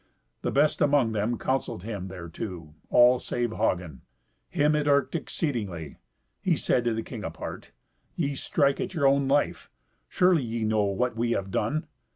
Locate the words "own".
9.05-9.27